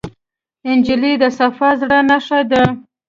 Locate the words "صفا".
1.37-1.69